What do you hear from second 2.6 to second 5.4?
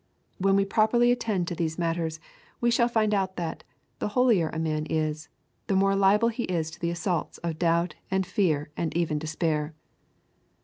shall find out that, the holier a man is,